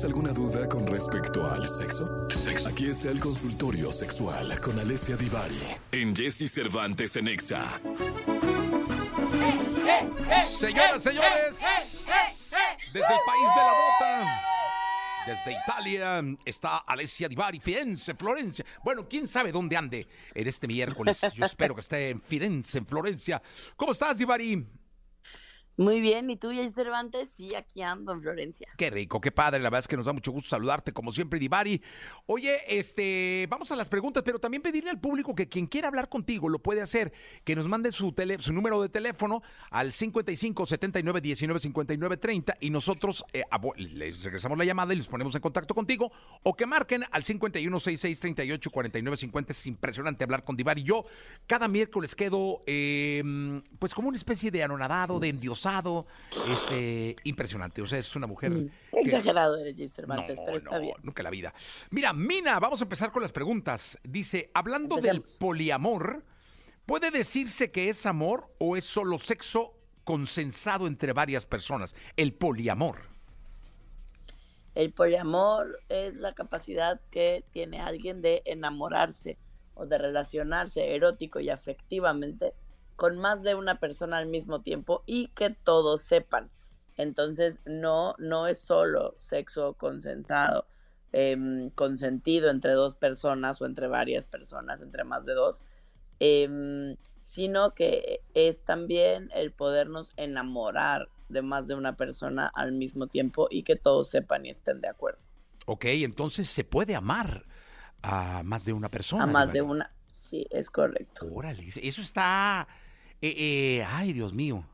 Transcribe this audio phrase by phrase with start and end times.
[0.00, 2.26] ¿Tienes alguna duda con respecto al sexo?
[2.66, 5.60] Aquí está el consultorio sexual con Alessia Divari
[5.92, 7.78] en Jesse Cervantes en Exa.
[10.46, 11.58] Señoras, señores,
[12.94, 14.42] desde el país de la bota,
[15.26, 18.64] desde Italia, está Alessia Divari, Firenze, Florencia.
[18.82, 21.20] Bueno, quién sabe dónde ande en este miércoles.
[21.34, 23.42] Yo espero que esté en Firenze, en Florencia.
[23.76, 24.66] ¿Cómo estás, Divari?
[25.80, 27.30] Muy bien, ¿y tú, Jay Cervantes?
[27.34, 28.68] Sí, aquí ando en Florencia.
[28.76, 31.38] Qué rico, qué padre, la verdad es que nos da mucho gusto saludarte, como siempre,
[31.38, 31.80] Divari.
[32.26, 36.10] Oye, este, vamos a las preguntas, pero también pedirle al público que quien quiera hablar
[36.10, 40.66] contigo lo puede hacer, que nos mande su, tele, su número de teléfono al 55
[40.66, 43.44] 79 19 59 30 y nosotros eh,
[43.78, 46.12] les regresamos la llamada y les ponemos en contacto contigo,
[46.42, 49.52] o que marquen al 51 66 38 49 50.
[49.52, 50.82] Es impresionante hablar con Divari.
[50.82, 51.06] Yo
[51.46, 55.69] cada miércoles quedo, eh, pues, como una especie de anonadado, de endiosado
[56.48, 57.82] este, impresionante.
[57.82, 58.50] O sea, es una mujer.
[58.50, 60.94] Mm, exagerado eres, Cervantes, pero está bien.
[61.02, 61.54] Nunca la vida.
[61.90, 63.98] Mira, Mina, vamos a empezar con las preguntas.
[64.02, 66.24] Dice: hablando del poliamor,
[66.86, 71.94] ¿puede decirse que es amor o es solo sexo consensado entre varias personas?
[72.16, 73.10] El poliamor.
[74.74, 79.36] El poliamor es la capacidad que tiene alguien de enamorarse
[79.74, 82.54] o de relacionarse erótico y afectivamente
[83.00, 86.50] con más de una persona al mismo tiempo y que todos sepan.
[86.98, 90.66] Entonces, no, no es solo sexo consensado,
[91.10, 95.64] em, consentido entre dos personas o entre varias personas, entre más de dos,
[96.18, 103.06] em, sino que es también el podernos enamorar de más de una persona al mismo
[103.06, 105.24] tiempo y que todos sepan y estén de acuerdo.
[105.64, 107.46] Ok, entonces se puede amar
[108.02, 109.22] a más de una persona.
[109.22, 111.26] A más de una, sí, es correcto.
[111.32, 112.68] Órale, eso está
[113.22, 114.64] eh, eh, ay, Dios mío.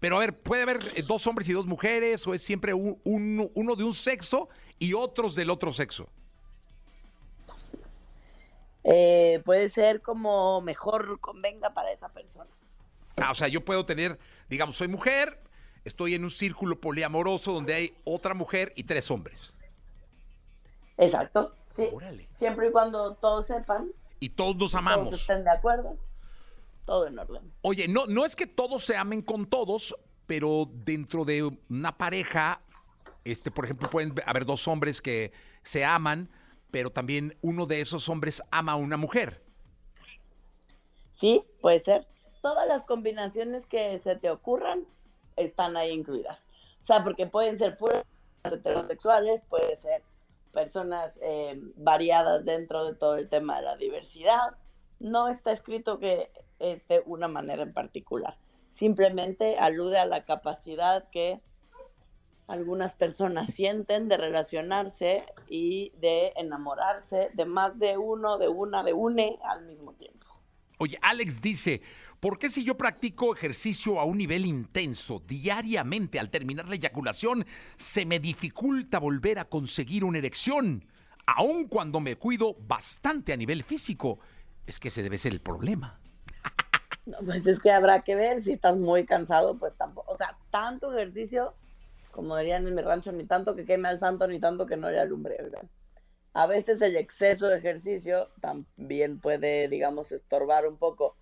[0.00, 3.76] Pero a ver, ¿puede haber eh, dos hombres y dos mujeres o es siempre uno
[3.76, 6.08] de un sexo y otros del otro sexo?
[9.44, 12.48] puede ser como mejor convenga para esa persona.
[13.16, 14.16] Ah, o sea, yo puedo tener,
[14.48, 15.40] digamos, soy mujer,
[15.84, 19.52] estoy en un círculo poliamoroso donde hay otra mujer y tres hombres.
[20.98, 21.88] Exacto, sí.
[22.32, 23.90] Siempre y cuando todos sepan.
[24.20, 25.08] Y todos nos amamos.
[25.08, 25.96] Todos estén de acuerdo
[26.86, 27.52] todo en orden.
[27.60, 29.94] Oye, no, no es que todos se amen con todos,
[30.26, 32.62] pero dentro de una pareja,
[33.24, 35.32] este, por ejemplo, pueden haber dos hombres que
[35.62, 36.30] se aman,
[36.70, 39.42] pero también uno de esos hombres ama a una mujer.
[41.12, 42.06] Sí, puede ser.
[42.40, 44.86] Todas las combinaciones que se te ocurran
[45.36, 46.46] están ahí incluidas.
[46.80, 48.04] O sea, porque pueden ser puras
[48.44, 50.02] heterosexuales, puede ser
[50.52, 54.56] personas eh, variadas dentro de todo el tema de la diversidad.
[55.00, 58.36] No está escrito que es de una manera en particular.
[58.70, 61.40] Simplemente alude a la capacidad que
[62.46, 68.92] algunas personas sienten de relacionarse y de enamorarse de más de uno, de una, de
[68.92, 70.26] une al mismo tiempo.
[70.78, 71.80] Oye, Alex dice,
[72.20, 77.46] ¿por qué si yo practico ejercicio a un nivel intenso diariamente al terminar la eyaculación,
[77.76, 80.84] se me dificulta volver a conseguir una erección?
[81.26, 84.20] Aun cuando me cuido bastante a nivel físico.
[84.66, 85.98] Es que ese debe ser el problema.
[87.06, 90.36] No, pues es que habrá que ver si estás muy cansado, pues tampoco, o sea,
[90.50, 91.54] tanto ejercicio,
[92.10, 94.90] como dirían en mi rancho, ni tanto que queme al santo, ni tanto que no
[94.90, 95.64] le alumbre, ¿verdad?
[96.34, 101.16] A veces el exceso de ejercicio también puede, digamos, estorbar un poco.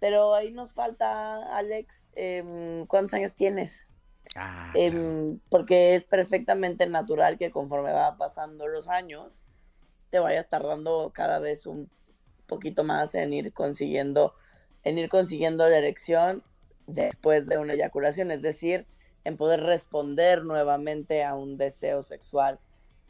[0.00, 3.86] Pero ahí nos falta, Alex, em, ¿cuántos años tienes?
[4.36, 9.42] Ah, em, porque es perfectamente natural que conforme va pasando los años,
[10.10, 11.90] te vayas tardando cada vez un
[12.46, 14.34] poquito más en ir consiguiendo
[14.84, 16.42] en ir consiguiendo la erección
[16.86, 18.86] después de una eyaculación, es decir,
[19.24, 22.58] en poder responder nuevamente a un deseo sexual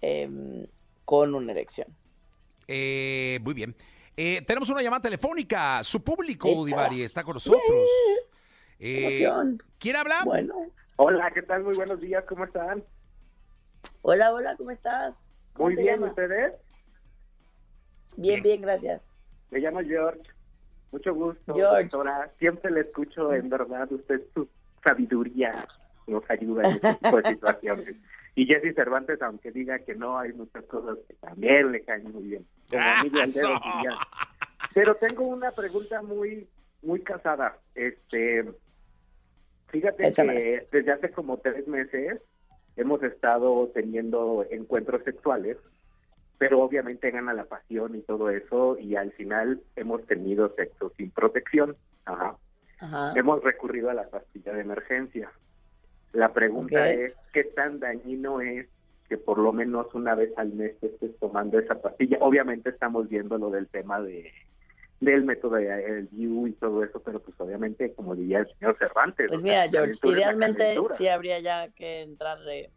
[0.00, 0.66] em,
[1.04, 1.88] con una erección.
[2.68, 3.74] Eh, muy bien.
[4.16, 5.82] Eh, tenemos una llamada telefónica.
[5.84, 7.62] Su público, Divari, está con nosotros.
[8.78, 9.28] Eh,
[9.78, 10.24] ¿Quiere hablar?
[10.24, 10.54] Bueno.
[10.96, 11.62] Hola, ¿qué tal?
[11.62, 12.82] Muy buenos días, ¿cómo están?
[14.02, 15.14] Hola, hola, ¿cómo estás?
[15.58, 16.54] Muy bien, ¿ustedes?
[18.16, 19.12] Bien, bien, gracias.
[19.50, 20.22] Me llamo George.
[20.96, 22.30] Mucho gusto, doctora.
[22.38, 24.48] Siempre le escucho, en verdad, usted su
[24.82, 25.54] sabiduría
[26.06, 27.96] nos ayuda en este tipo de situaciones.
[28.34, 32.22] Y Jesse Cervantes, aunque diga que no, hay muchas cosas que también le caen muy
[32.22, 32.46] bien.
[34.72, 36.48] Pero tengo una pregunta muy,
[36.80, 37.58] muy casada.
[37.74, 38.46] Este,
[39.68, 42.22] fíjate que desde hace como tres meses
[42.76, 45.58] hemos estado teniendo encuentros sexuales
[46.38, 51.10] pero obviamente gana la pasión y todo eso y al final hemos tenido sexo sin
[51.10, 51.76] protección.
[52.04, 52.36] Ajá.
[53.14, 55.30] Hemos recurrido a la pastilla de emergencia.
[56.12, 58.68] La pregunta es, ¿qué tan dañino es
[59.08, 62.18] que por lo menos una vez al mes estés tomando esa pastilla.
[62.20, 64.32] Obviamente estamos viendo lo del tema de
[64.98, 69.26] del método del y todo eso, pero pues obviamente, como diría el señor Cervantes.
[69.28, 72.70] Pues mira, George, idealmente sí habría ya que entrar de,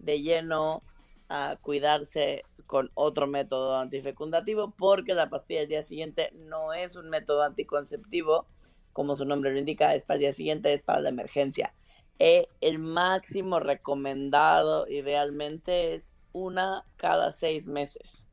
[0.00, 0.82] de lleno
[1.30, 7.08] a cuidarse con otro método antifecundativo porque la pastilla del día siguiente no es un
[7.08, 8.46] método anticonceptivo,
[8.92, 11.72] como su nombre lo indica, es para el día siguiente, es para la emergencia.
[12.18, 18.26] Eh, el máximo recomendado idealmente es una cada seis meses.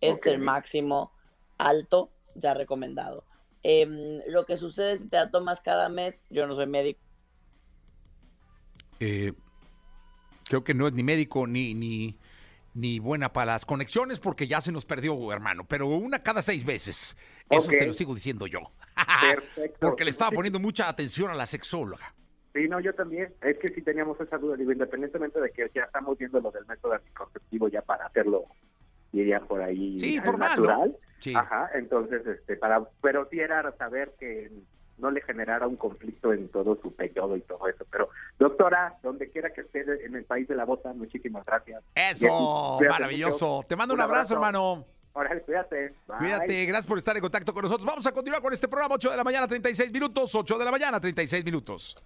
[0.00, 1.12] Es el máximo
[1.58, 3.24] alto ya recomendado.
[3.64, 7.00] Em, lo que sucede si te la tomas cada mes, yo no soy médico.
[9.00, 9.32] Eh,
[10.48, 12.16] creo que no es ni médico ni, ni,
[12.78, 15.64] ni buena para las conexiones porque ya se nos perdió, hermano.
[15.68, 17.16] Pero una cada seis veces.
[17.50, 18.60] Eso te lo sigo diciendo yo.
[19.20, 19.78] Perfecto.
[19.80, 22.14] porque le estaba poniendo mucha atención a la sexóloga.
[22.54, 23.34] Sí, no, yo también.
[23.42, 26.66] Es que si teníamos esa duda, digo, independientemente de que ya estamos viendo lo del
[26.66, 28.44] método anticonceptivo ya para hacerlo,
[29.12, 30.96] diría por ahí, sí, formal, natural.
[31.20, 31.34] Sí.
[31.34, 34.50] Ajá, entonces, este, para, pero sí era saber que
[34.98, 37.84] no le generara un conflicto en todo su periodo y todo eso.
[37.90, 41.82] Pero, doctora, donde quiera que esté en el país de la bota, muchísimas gracias.
[41.94, 43.64] Eso, maravilloso.
[43.68, 44.84] Te mando un, abrazo, hermano.
[45.12, 45.94] Órale, cuídate.
[46.18, 47.84] Cuídate, gracias por estar en contacto con nosotros.
[47.84, 50.70] Vamos a continuar con este programa, 8 de la mañana, 36 minutos, 8 de la
[50.70, 51.96] mañana, 36 minutos.